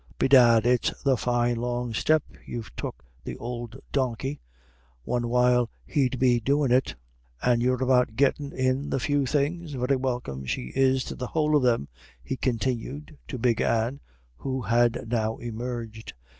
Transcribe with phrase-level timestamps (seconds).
[0.17, 4.41] Bedad it's the fine long step you've took th'ould donkey;
[5.03, 6.95] one while he'd be doin' it.
[7.39, 9.73] And you're about gettin' in the few things?
[9.73, 11.87] Very welcome she is to the whole of them,"
[12.23, 13.99] he continued to Big Anne,
[14.37, 16.13] who had now emerged.